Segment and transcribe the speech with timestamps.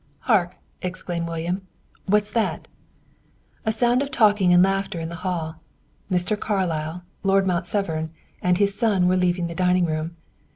[0.21, 1.67] "Hark!" exclaimed William.
[2.07, 2.67] "What's that?"
[3.67, 5.57] A sound of talking and laughter in the hall.
[6.11, 6.35] Mr.
[6.35, 8.09] Carlyle, Lord Mount Severn,
[8.41, 10.15] and his son were leaving the dining room.